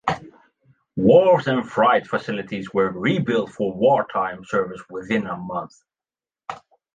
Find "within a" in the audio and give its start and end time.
4.89-5.37